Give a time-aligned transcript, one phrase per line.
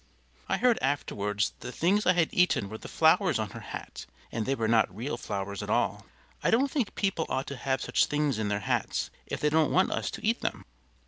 [0.49, 4.07] I heard afterwards that the things I had eaten were the flowers on her hat,
[4.31, 6.07] and they were not real flowers at all.
[6.41, 9.69] I don't think people ought to have such things in their hats if they don't
[9.71, 10.65] want us to eat them.